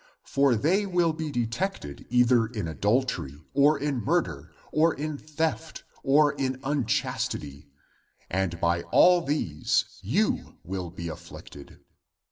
[0.23, 6.33] For they will be detected either in adultery, or in murder, or in theft, or
[6.33, 7.67] in unchastity,
[8.27, 11.81] and by all these you will be afliicted.